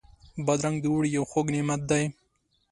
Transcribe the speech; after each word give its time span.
بادرنګ 0.45 0.77
د 0.81 0.85
اوړي 0.91 1.09
یو 1.17 1.23
خوږ 1.31 1.47
نعمت 1.55 1.81
دی. 1.91 2.03